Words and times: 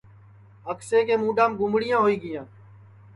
اکشے 0.71 0.99
کے 1.07 1.15
مُڈؔام 1.23 1.51
گُمڑیاں 1.59 1.99
ہوئی 2.01 2.17
گیاں 2.23 2.45